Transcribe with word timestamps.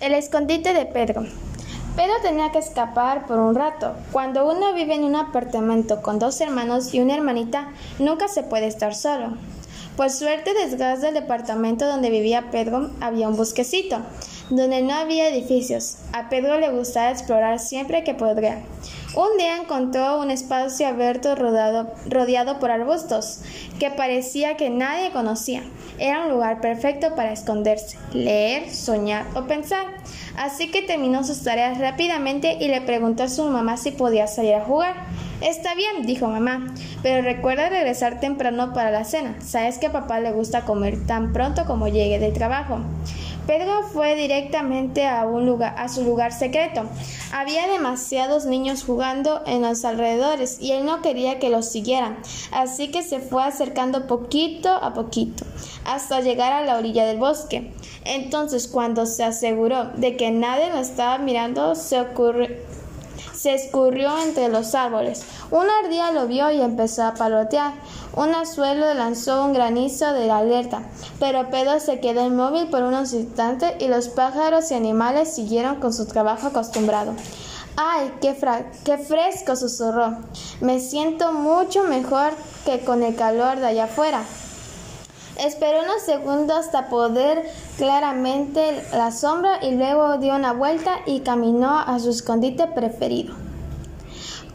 El 0.00 0.14
escondite 0.14 0.72
de 0.72 0.86
Pedro. 0.86 1.26
Pedro 1.94 2.14
tenía 2.22 2.50
que 2.50 2.58
escapar 2.58 3.26
por 3.26 3.38
un 3.38 3.54
rato. 3.54 3.94
Cuando 4.12 4.50
uno 4.50 4.72
vive 4.72 4.94
en 4.94 5.04
un 5.04 5.14
apartamento 5.14 6.00
con 6.00 6.18
dos 6.18 6.40
hermanos 6.40 6.94
y 6.94 7.00
una 7.00 7.14
hermanita, 7.14 7.74
nunca 7.98 8.26
se 8.26 8.42
puede 8.42 8.66
estar 8.66 8.94
solo. 8.94 9.34
Por 9.98 10.08
suerte, 10.08 10.54
detrás 10.54 11.02
del 11.02 11.12
departamento 11.12 11.86
donde 11.86 12.08
vivía 12.08 12.50
Pedro 12.50 12.92
había 13.02 13.28
un 13.28 13.36
bosquecito, 13.36 13.98
donde 14.48 14.80
no 14.80 14.94
había 14.94 15.28
edificios. 15.28 15.98
A 16.14 16.30
Pedro 16.30 16.58
le 16.58 16.70
gustaba 16.70 17.10
explorar 17.10 17.58
siempre 17.58 18.02
que 18.02 18.14
podría. 18.14 18.62
Un 19.14 19.38
día 19.38 19.56
encontró 19.56 20.20
un 20.20 20.30
espacio 20.30 20.86
abierto 20.86 21.34
rodeado 21.34 22.58
por 22.60 22.70
arbustos, 22.70 23.40
que 23.80 23.90
parecía 23.90 24.56
que 24.56 24.70
nadie 24.70 25.10
conocía. 25.10 25.64
Era 25.98 26.24
un 26.24 26.30
lugar 26.30 26.60
perfecto 26.60 27.16
para 27.16 27.32
esconderse, 27.32 27.98
leer, 28.12 28.70
soñar 28.70 29.26
o 29.34 29.48
pensar. 29.48 29.86
Así 30.36 30.70
que 30.70 30.82
terminó 30.82 31.24
sus 31.24 31.42
tareas 31.42 31.78
rápidamente 31.78 32.56
y 32.60 32.68
le 32.68 32.82
preguntó 32.82 33.24
a 33.24 33.28
su 33.28 33.44
mamá 33.44 33.76
si 33.76 33.90
podía 33.90 34.28
salir 34.28 34.54
a 34.54 34.64
jugar. 34.64 34.94
Está 35.40 35.74
bien, 35.74 36.06
dijo 36.06 36.28
mamá, 36.28 36.72
pero 37.02 37.22
recuerda 37.22 37.68
regresar 37.68 38.20
temprano 38.20 38.72
para 38.72 38.92
la 38.92 39.04
cena. 39.04 39.34
Sabes 39.40 39.78
que 39.78 39.88
a 39.88 39.92
papá 39.92 40.20
le 40.20 40.30
gusta 40.32 40.64
comer 40.64 41.06
tan 41.06 41.32
pronto 41.32 41.64
como 41.64 41.88
llegue 41.88 42.20
del 42.20 42.32
trabajo. 42.32 42.78
Pedro 43.46 43.82
fue 43.92 44.14
directamente 44.16 45.06
a, 45.06 45.26
un 45.26 45.46
lugar, 45.46 45.74
a 45.76 45.88
su 45.88 46.04
lugar 46.04 46.32
secreto. 46.32 46.82
Había 47.32 47.66
demasiados 47.66 48.44
niños 48.46 48.84
jugando 48.84 49.42
en 49.46 49.62
los 49.62 49.84
alrededores 49.84 50.60
y 50.60 50.72
él 50.72 50.84
no 50.84 51.02
quería 51.02 51.38
que 51.38 51.50
los 51.50 51.68
siguieran, 51.68 52.18
así 52.52 52.90
que 52.90 53.02
se 53.02 53.20
fue 53.20 53.42
acercando 53.42 54.06
poquito 54.06 54.70
a 54.70 54.94
poquito 54.94 55.44
hasta 55.84 56.20
llegar 56.20 56.52
a 56.52 56.64
la 56.64 56.76
orilla 56.76 57.04
del 57.04 57.18
bosque. 57.18 57.72
Entonces, 58.04 58.68
cuando 58.68 59.06
se 59.06 59.24
aseguró 59.24 59.84
de 59.96 60.16
que 60.16 60.30
nadie 60.30 60.70
lo 60.70 60.78
estaba 60.78 61.18
mirando, 61.18 61.74
se 61.74 61.98
se 63.40 63.54
escurrió 63.54 64.22
entre 64.22 64.48
los 64.48 64.74
árboles. 64.74 65.24
Una 65.50 65.78
ardilla 65.82 66.12
lo 66.12 66.26
vio 66.26 66.50
y 66.50 66.60
empezó 66.60 67.04
a 67.04 67.14
palotear. 67.14 67.72
Un 68.16 68.34
azuelo 68.34 68.92
lanzó 68.92 69.44
un 69.44 69.52
granizo 69.52 70.12
de 70.12 70.30
alerta, 70.30 70.82
pero 71.20 71.48
Pedro 71.48 71.78
se 71.78 72.00
quedó 72.00 72.26
inmóvil 72.26 72.68
por 72.68 72.82
unos 72.82 73.12
instantes 73.12 73.74
y 73.78 73.86
los 73.86 74.08
pájaros 74.08 74.70
y 74.72 74.74
animales 74.74 75.32
siguieron 75.32 75.76
con 75.76 75.92
su 75.92 76.06
trabajo 76.06 76.48
acostumbrado. 76.48 77.14
¡Ay, 77.76 78.12
qué, 78.20 78.36
qué 78.84 78.98
fresco! 78.98 79.54
susurró. 79.54 80.18
Me 80.60 80.80
siento 80.80 81.32
mucho 81.32 81.84
mejor 81.84 82.32
que 82.64 82.80
con 82.80 83.04
el 83.04 83.14
calor 83.14 83.60
de 83.60 83.68
allá 83.68 83.84
afuera. 83.84 84.22
Esperó 85.38 85.84
unos 85.84 86.02
segundos 86.02 86.58
hasta 86.58 86.88
poder 86.88 87.48
claramente 87.78 88.84
la 88.92 89.12
sombra 89.12 89.64
y 89.64 89.70
luego 89.70 90.18
dio 90.18 90.34
una 90.34 90.52
vuelta 90.52 90.98
y 91.06 91.20
caminó 91.20 91.78
a 91.78 91.98
su 92.00 92.10
escondite 92.10 92.66
preferido. 92.66 93.49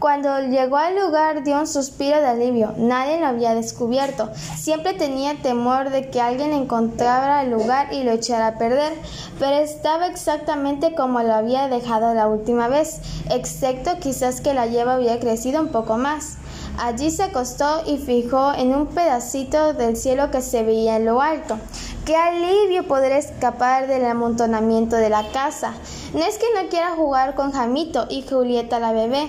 Cuando 0.06 0.39
llegó 0.39 0.78
al 0.78 0.95
lugar 0.95 1.44
dio 1.44 1.59
un 1.59 1.66
suspiro 1.66 2.17
de 2.17 2.28
alivio. 2.28 2.75
Nadie 2.78 3.20
lo 3.20 3.25
había 3.25 3.56
descubierto. 3.56 4.30
Siempre 4.56 4.94
tenía 4.94 5.42
temor 5.42 5.89
de 5.89 6.11
que 6.11 6.22
alguien 6.22 6.53
encontrara 6.53 7.42
el 7.42 7.50
lugar 7.50 7.92
y 7.92 8.03
lo 8.03 8.11
echara 8.11 8.50
a 8.50 8.58
perder, 8.59 8.94
pero 9.39 9.56
estaba 9.56 10.06
exactamente 10.06 10.94
como 10.94 11.23
lo 11.23 11.33
había 11.33 11.70
dejado 11.70 12.14
la 12.14 12.28
última 12.28 12.67
vez, 12.67 13.00
excepto 13.31 13.98
quizás 14.00 14.42
que 14.42 14.53
la 14.53 14.67
lleva 14.67 14.94
había 14.94 15.20
crecido 15.20 15.59
un 15.59 15.70
poco 15.70 15.98
más. 15.98 16.38
Allí 16.78 17.09
se 17.09 17.23
acostó 17.23 17.81
y 17.88 17.98
fijó 17.98 18.53
en 18.53 18.76
un 18.76 18.86
pedacito 18.86 19.73
del 19.73 19.98
cielo 19.98 20.30
que 20.30 20.44
se 20.44 20.61
veía 20.61 20.98
en 20.98 21.06
lo 21.06 21.20
alto. 21.20 21.58
Qué 22.06 22.16
alivio 22.16 22.88
poder 22.88 23.14
escapar 23.14 23.88
del 23.88 24.06
amontonamiento 24.06 24.98
de 24.98 25.09
la 25.09 25.28
casa. 25.31 25.73
No 26.14 26.20
es 26.20 26.38
que 26.38 26.45
no 26.53 26.70
quiera 26.70 26.92
jugar 26.92 27.33
con 27.33 27.52
Jamito 27.52 28.06
y 28.08 28.22
Julieta 28.22 28.80
la 28.80 28.92
bebé, 28.92 29.28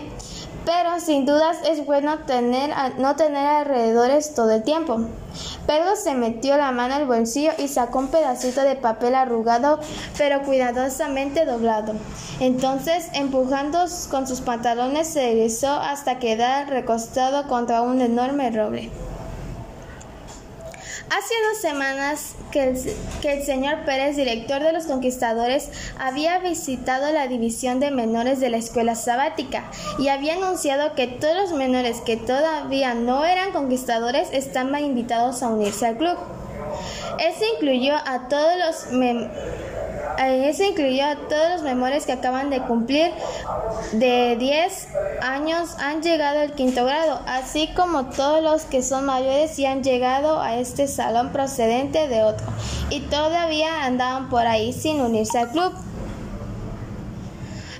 pero 0.66 1.00
sin 1.00 1.24
dudas 1.24 1.56
es 1.64 1.86
bueno 1.86 2.16
no 2.98 3.16
tener 3.16 3.46
alrededores 3.46 4.34
todo 4.34 4.50
el 4.50 4.64
tiempo. 4.64 5.06
Pedro 5.66 5.96
se 5.96 6.14
metió 6.14 6.56
la 6.56 6.72
mano 6.72 6.96
al 6.96 7.06
bolsillo 7.06 7.52
y 7.56 7.68
sacó 7.68 8.00
un 8.00 8.08
pedacito 8.08 8.62
de 8.62 8.74
papel 8.74 9.14
arrugado 9.14 9.80
pero 10.18 10.42
cuidadosamente 10.42 11.46
doblado. 11.46 11.94
Entonces, 12.40 13.08
empujando 13.14 13.78
con 14.10 14.26
sus 14.26 14.40
pantalones, 14.40 15.06
se 15.06 15.20
deslizó 15.20 15.70
hasta 15.70 16.18
quedar 16.18 16.68
recostado 16.68 17.46
contra 17.48 17.82
un 17.82 18.00
enorme 18.00 18.50
roble. 18.50 18.90
Hace 21.08 21.34
dos 21.48 21.58
semanas 21.58 22.34
que 22.50 22.64
el, 22.64 23.42
señor 23.44 23.84
Pérez, 23.84 24.16
director 24.16 24.60
de 24.60 24.72
los 24.72 24.86
conquistadores, 24.86 25.70
había 26.00 26.40
visitado 26.40 27.12
la 27.12 27.28
división 27.28 27.78
de 27.78 27.92
menores 27.92 28.40
de 28.40 28.50
la 28.50 28.56
escuela 28.56 28.96
sabática 28.96 29.70
y 30.00 30.08
había 30.08 30.34
anunciado 30.34 30.96
que 30.96 31.06
todos 31.06 31.36
los 31.36 31.52
menores 31.52 32.00
que 32.00 32.16
todavía 32.16 32.94
no 32.94 33.24
eran 33.24 33.52
conquistadores 33.52 34.30
estaban 34.32 34.82
invitados 34.82 35.44
a 35.44 35.48
unirse 35.48 35.86
al 35.86 35.96
club. 35.96 36.16
Eso 37.20 37.44
incluyó 37.54 37.94
a 37.94 38.26
todos 38.28 38.52
los 38.58 38.92
eso 40.18 40.62
incluyó 40.64 41.04
a 41.06 41.16
todos 41.16 41.50
los 41.50 41.62
memores 41.62 42.06
que 42.06 42.12
acaban 42.12 42.50
de 42.50 42.60
cumplir 42.60 43.10
de 43.92 44.36
10 44.38 44.88
años 45.22 45.76
han 45.78 46.02
llegado 46.02 46.40
al 46.40 46.52
quinto 46.52 46.84
grado, 46.84 47.20
así 47.26 47.68
como 47.74 48.06
todos 48.06 48.42
los 48.42 48.62
que 48.64 48.82
son 48.82 49.04
mayores 49.06 49.58
y 49.58 49.66
han 49.66 49.82
llegado 49.82 50.40
a 50.40 50.56
este 50.56 50.88
salón 50.88 51.30
procedente 51.30 52.08
de 52.08 52.22
otro 52.22 52.46
y 52.90 53.00
todavía 53.00 53.84
andaban 53.84 54.28
por 54.28 54.46
ahí 54.46 54.72
sin 54.72 55.00
unirse 55.00 55.38
al 55.38 55.50
club. 55.50 55.72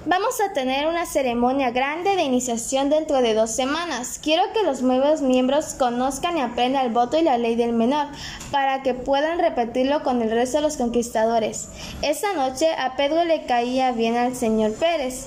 Vamos 0.09 0.41
a 0.41 0.53
tener 0.53 0.87
una 0.87 1.05
ceremonia 1.05 1.72
grande 1.72 2.15
de 2.15 2.22
iniciación 2.22 2.91
dentro 2.91 3.22
de 3.22 3.34
dos 3.34 3.50
semanas. 3.50 4.21
Quiero 4.22 4.44
que 4.53 4.62
los 4.62 4.81
nuevos 4.81 5.21
miembros 5.21 5.75
conozcan 5.75 6.39
y 6.39 6.43
aprendan 6.43 6.87
el 6.87 6.93
voto 6.93 7.19
y 7.19 7.22
la 7.22 7.39
ley 7.39 7.56
del 7.56 7.72
menor 7.72 8.06
para 8.53 8.84
que 8.84 8.95
puedan 8.95 9.41
repetirlo 9.41 10.05
con 10.05 10.22
el 10.22 10.31
resto 10.31 10.59
de 10.59 10.62
los 10.62 10.77
conquistadores. 10.77 11.71
Esa 12.03 12.34
noche 12.34 12.69
a 12.78 12.95
Pedro 12.95 13.25
le 13.25 13.47
caía 13.47 13.91
bien 13.91 14.16
al 14.16 14.37
señor 14.37 14.75
Pérez. 14.75 15.27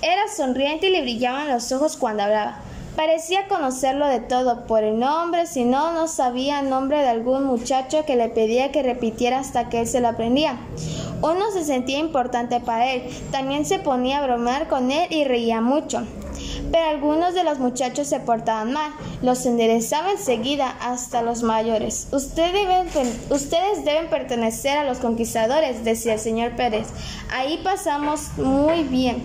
Era 0.00 0.28
sonriente 0.34 0.86
y 0.86 0.90
le 0.90 1.02
brillaban 1.02 1.50
los 1.50 1.70
ojos 1.70 1.98
cuando 1.98 2.22
hablaba. 2.22 2.62
Parecía 2.98 3.46
conocerlo 3.46 4.08
de 4.08 4.18
todo 4.18 4.66
por 4.66 4.82
el 4.82 4.98
nombre, 4.98 5.46
si 5.46 5.64
no, 5.64 5.92
no 5.92 6.08
sabía 6.08 6.58
el 6.58 6.68
nombre 6.68 6.98
de 6.98 7.06
algún 7.06 7.44
muchacho 7.44 8.04
que 8.04 8.16
le 8.16 8.28
pedía 8.28 8.72
que 8.72 8.82
repitiera 8.82 9.38
hasta 9.38 9.68
que 9.68 9.82
él 9.82 9.86
se 9.86 10.00
lo 10.00 10.08
aprendía. 10.08 10.58
Uno 11.22 11.52
se 11.52 11.62
sentía 11.62 12.00
importante 12.00 12.58
para 12.58 12.92
él, 12.92 13.04
también 13.30 13.66
se 13.66 13.78
ponía 13.78 14.18
a 14.18 14.26
bromear 14.26 14.66
con 14.66 14.90
él 14.90 15.06
y 15.12 15.22
reía 15.22 15.60
mucho. 15.60 16.02
Pero 16.72 16.88
algunos 16.88 17.34
de 17.34 17.44
los 17.44 17.60
muchachos 17.60 18.08
se 18.08 18.18
portaban 18.18 18.72
mal, 18.72 18.90
los 19.22 19.46
enderezaba 19.46 20.10
enseguida 20.10 20.68
hasta 20.80 21.22
los 21.22 21.44
mayores. 21.44 22.08
ustedes 22.10 23.84
deben 23.84 24.10
pertenecer 24.10 24.76
a 24.76 24.82
los 24.82 24.98
conquistadores, 24.98 25.84
decía 25.84 26.14
el 26.14 26.20
señor 26.20 26.56
Pérez. 26.56 26.88
Ahí 27.30 27.60
pasamos 27.62 28.36
muy 28.38 28.82
bien 28.82 29.22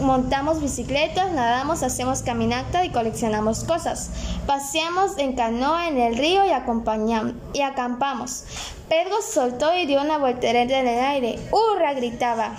montamos 0.00 0.60
bicicletas, 0.60 1.32
nadamos, 1.32 1.82
hacemos 1.82 2.22
caminata 2.22 2.84
y 2.84 2.90
coleccionamos 2.90 3.64
cosas. 3.64 4.10
Paseamos 4.46 5.18
en 5.18 5.34
canoa 5.34 5.88
en 5.88 5.98
el 5.98 6.16
río 6.16 6.44
y, 6.46 6.50
acompañamos, 6.50 7.34
y 7.52 7.62
acampamos. 7.62 8.44
Pedro 8.88 9.16
soltó 9.22 9.74
y 9.74 9.86
dio 9.86 10.00
una 10.00 10.18
voltereta 10.18 10.78
en 10.78 10.88
el 10.88 11.00
aire. 11.00 11.38
¡Hurra! 11.50 11.94
gritaba. 11.94 12.52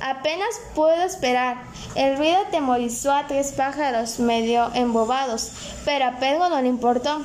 Apenas 0.00 0.48
puedo 0.74 1.02
esperar. 1.02 1.56
El 1.94 2.16
ruido 2.16 2.38
atemorizó 2.46 3.12
a 3.12 3.26
tres 3.26 3.52
pájaros 3.52 4.20
medio 4.20 4.70
embobados, 4.74 5.52
pero 5.84 6.06
a 6.06 6.18
Pedro 6.18 6.48
no 6.48 6.60
le 6.60 6.68
importó. 6.68 7.22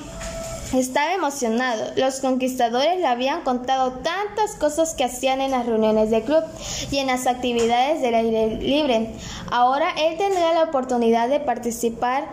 Estaba 0.73 1.13
emocionado. 1.13 1.91
Los 1.97 2.19
conquistadores 2.19 2.97
le 2.97 3.06
habían 3.06 3.41
contado 3.41 3.91
tantas 4.00 4.56
cosas 4.59 4.95
que 4.95 5.03
hacían 5.03 5.39
en 5.39 5.51
las 5.51 5.67
reuniones 5.67 6.09
del 6.09 6.23
club 6.23 6.43
y 6.90 6.97
en 6.97 7.08
las 7.08 7.28
actividades 7.28 8.02
del 8.02 8.16
aire 8.16 8.55
libre. 8.55 9.11
Ahora 9.52 9.91
él 9.97 10.17
tendrá 10.17 10.53
la 10.53 10.64
oportunidad 10.64 11.29
de 11.29 11.40
participar 11.40 12.28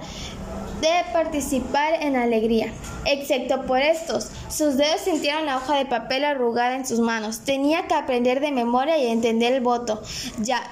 de 0.80 0.88
participar 1.12 1.92
en 2.00 2.16
alegría, 2.16 2.72
excepto 3.04 3.66
por 3.66 3.80
estos. 3.80 4.30
Sus 4.48 4.78
dedos 4.78 5.02
sintieron 5.02 5.44
la 5.44 5.58
hoja 5.58 5.76
de 5.76 5.84
papel 5.84 6.24
arrugada 6.24 6.74
en 6.74 6.86
sus 6.86 7.00
manos. 7.00 7.40
Tenía 7.40 7.86
que 7.86 7.92
aprender 7.92 8.40
de 8.40 8.50
memoria 8.50 8.96
y 8.96 9.08
entender 9.08 9.52
el 9.52 9.60
voto. 9.60 10.00
Ya 10.38 10.62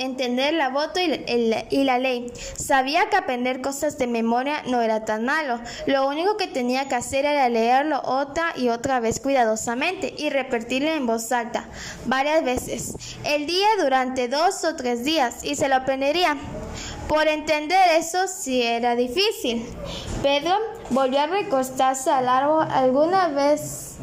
entender 0.00 0.54
la 0.54 0.70
voto 0.70 0.98
y, 1.00 1.84
la 1.84 1.98
ley. 1.98 2.32
Sabía 2.56 3.08
que 3.10 3.16
aprender 3.16 3.60
cosas 3.60 3.98
de 3.98 4.06
memoria 4.06 4.62
no 4.66 4.80
era 4.80 5.04
tan 5.04 5.24
malo. 5.24 5.60
Lo 5.86 6.08
único 6.08 6.36
que 6.36 6.46
tenía 6.46 6.88
que 6.88 6.94
hacer 6.94 7.26
era 7.26 7.48
leerlo 7.48 8.00
otra 8.04 8.52
y 8.56 8.68
otra 8.68 9.00
vez 9.00 9.20
cuidadosamente 9.20 10.14
y 10.16 10.30
repetirlo 10.30 10.90
en 10.90 11.06
voz 11.06 11.30
alta 11.32 11.68
varias 12.06 12.44
veces. 12.44 12.94
El 13.24 13.46
día 13.46 13.68
durante 13.82 14.28
dos 14.28 14.64
o 14.64 14.74
tres 14.76 15.04
días 15.04 15.44
y 15.44 15.54
se 15.54 15.68
lo 15.68 15.76
aprendería. 15.76 16.36
Por 17.08 17.26
entender 17.26 17.82
eso 17.96 18.28
sí 18.28 18.62
era 18.62 18.94
difícil. 18.94 19.66
Pedro 20.22 20.56
volvió 20.90 21.20
a 21.20 21.26
recostarse 21.26 22.10
al 22.10 22.28
árbol 22.28 22.66
alguna 22.70 23.28
vez 23.28 23.96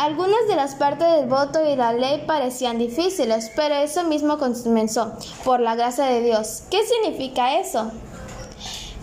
Algunas 0.00 0.48
de 0.48 0.56
las 0.56 0.76
partes 0.76 1.06
del 1.14 1.26
voto 1.26 1.62
y 1.62 1.76
la 1.76 1.92
ley 1.92 2.24
parecían 2.26 2.78
difíciles, 2.78 3.52
pero 3.54 3.74
eso 3.74 4.02
mismo 4.04 4.38
comenzó, 4.38 5.12
por 5.44 5.60
la 5.60 5.74
gracia 5.74 6.06
de 6.06 6.22
Dios. 6.22 6.62
¿Qué 6.70 6.78
significa 6.86 7.60
eso? 7.60 7.90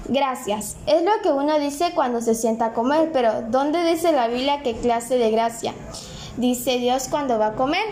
Gracias. 0.07 0.75
Es 0.87 1.03
lo 1.03 1.11
que 1.21 1.29
uno 1.29 1.59
dice 1.59 1.91
cuando 1.93 2.19
se 2.19 2.33
sienta 2.33 2.65
a 2.65 2.73
comer, 2.73 3.11
pero 3.13 3.43
¿dónde 3.43 3.83
dice 3.83 4.11
la 4.11 4.27
Biblia 4.27 4.63
qué 4.63 4.75
clase 4.75 5.19
de 5.19 5.29
gracia? 5.29 5.75
Dice 6.37 6.77
Dios 6.77 7.07
cuando 7.09 7.39
va 7.39 7.47
a 7.47 7.53
comer. 7.53 7.83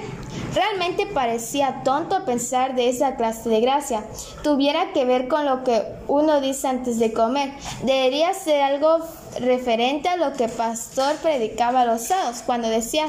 Realmente 0.53 1.05
parecía 1.07 1.81
tonto 1.83 2.23
pensar 2.23 2.75
de 2.75 2.89
esa 2.89 3.15
clase 3.15 3.49
de 3.49 3.59
gracia. 3.59 4.05
Tuviera 4.43 4.93
que 4.93 5.03
ver 5.03 5.27
con 5.27 5.45
lo 5.45 5.63
que 5.63 5.83
uno 6.07 6.39
dice 6.39 6.67
antes 6.67 6.99
de 6.99 7.11
comer. 7.11 7.51
Debería 7.83 8.33
ser 8.33 8.61
algo 8.61 8.99
referente 9.39 10.07
a 10.07 10.15
lo 10.15 10.33
que 10.33 10.47
pastor 10.47 11.15
predicaba 11.17 11.81
a 11.81 11.85
los 11.85 12.03
sábados 12.03 12.41
cuando 12.45 12.69
decía 12.69 13.07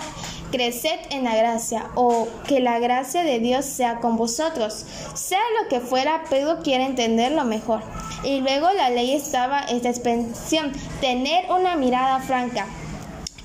creced 0.51 0.99
en 1.11 1.25
la 1.25 1.37
gracia 1.37 1.91
o 1.95 2.29
que 2.47 2.61
la 2.61 2.79
gracia 2.79 3.23
de 3.23 3.39
Dios 3.39 3.65
sea 3.65 4.01
con 4.01 4.17
vosotros. 4.17 4.85
Sea 5.15 5.41
lo 5.61 5.69
que 5.69 5.81
fuera, 5.81 6.25
Pedro 6.31 6.63
quiere 6.63 6.85
entenderlo 6.85 7.45
mejor. 7.45 7.81
Y 8.25 8.41
luego 8.41 8.73
la 8.73 8.91
ley 8.91 9.15
estaba 9.15 9.61
esta 9.61 9.91
expresión, 9.91 10.73
tener 11.01 11.51
una 11.51 11.77
mirada 11.77 12.21
franca. 12.21 12.67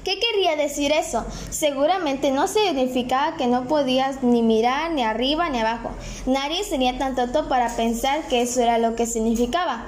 ¿Qué 0.04 0.20
quería 0.20 0.56
decir 0.56 0.92
eso? 0.92 1.24
Seguramente 1.52 2.32
no 2.32 2.48
significaba 2.48 3.38
que 3.38 3.46
no 3.46 3.68
podías 3.68 4.24
ni 4.24 4.42
mirar 4.42 4.92
ni 4.92 5.04
arriba 5.04 5.50
ni 5.50 5.60
abajo. 5.60 5.92
Nadie 6.26 6.64
sería 6.64 6.98
tan 6.98 7.16
tonto 7.16 7.48
para 7.48 7.76
pensar 7.76 8.28
que 8.28 8.42
eso 8.42 8.62
era 8.62 8.80
lo 8.80 8.96
que 8.96 9.06
significaba. 9.06 9.86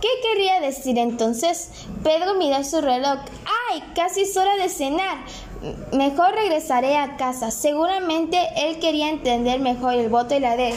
¿Qué 0.00 0.08
quería 0.22 0.60
decir 0.60 0.98
entonces? 0.98 1.70
Pedro 2.04 2.34
miró 2.34 2.62
su 2.62 2.80
reloj. 2.80 3.18
¡Ay! 3.72 3.82
Casi 3.94 4.22
es 4.22 4.36
hora 4.36 4.56
de 4.56 4.68
cenar. 4.68 5.18
Mejor 5.92 6.32
regresaré 6.32 6.96
a 6.96 7.16
casa. 7.16 7.50
Seguramente 7.50 8.38
él 8.56 8.78
quería 8.78 9.10
entender 9.10 9.58
mejor 9.58 9.94
el 9.94 10.08
voto 10.08 10.34
y 10.36 10.40
la 10.40 10.54
ley. 10.54 10.74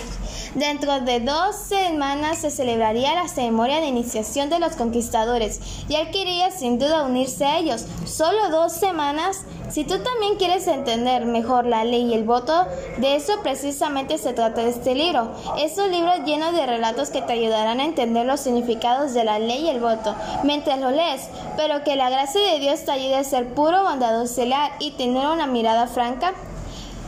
Dentro 0.56 1.02
de 1.02 1.20
dos 1.20 1.56
semanas 1.56 2.38
se 2.38 2.52
celebraría 2.52 3.16
la 3.16 3.28
ceremonia 3.28 3.80
de 3.80 3.88
iniciación 3.88 4.52
de 4.52 4.60
los 4.60 4.76
conquistadores 4.76 5.60
y 5.90 5.96
él 5.96 6.12
quería 6.12 6.52
sin 6.52 6.78
duda 6.78 7.04
unirse 7.04 7.46
a 7.46 7.58
ellos. 7.58 7.86
Solo 8.06 8.50
dos 8.50 8.72
semanas. 8.72 9.46
Si 9.70 9.84
tú 9.84 9.98
también 10.04 10.36
quieres 10.38 10.68
entender 10.68 11.26
mejor 11.26 11.66
la 11.66 11.84
ley 11.84 12.12
y 12.12 12.14
el 12.14 12.24
voto, 12.24 12.68
de 12.98 13.16
eso 13.16 13.34
precisamente 13.42 14.20
se 14.20 14.34
trata 14.34 14.62
este 14.62 14.94
libro. 14.94 15.32
Es 15.58 15.78
un 15.80 15.92
libro 15.92 16.12
lleno 16.24 16.52
de 16.52 16.68
relatos 16.68 17.10
que 17.10 17.24
te 17.24 17.34
ayudarán 17.34 17.80
a 17.80 17.86
entender 17.86 18.28
los 18.28 18.40
significados 18.40 19.16
de 19.16 19.24
la 19.24 19.40
ley 19.40 19.66
y 19.66 19.70
el 19.70 19.80
voto 19.80 20.16
mientras 20.44 20.80
lo 20.80 20.92
lees, 20.92 21.30
pero 21.58 21.84
que 21.84 21.96
la 21.96 22.12
gracia 22.12 22.42
de 22.42 22.60
Dios 22.60 22.86
te 22.86 22.92
ayude 22.92 23.16
a 23.16 23.24
ser 23.24 23.56
puro, 23.56 23.84
bondadoso 23.84 24.44
y 24.80 24.92
tener 24.92 25.28
una 25.28 25.48
mirada 25.48 25.88
franca 25.88 26.34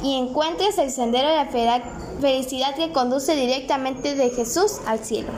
y 0.04 0.16
encuentres 0.18 0.78
el 0.78 0.92
sendero 0.92 1.30
de 1.30 1.36
la 1.36 1.82
felicidad 2.20 2.76
que 2.76 2.92
conduce 2.92 3.36
directamente 3.36 4.16
de 4.16 4.30
Jesús 4.30 4.80
al 4.86 5.00
cielo. 5.00 5.30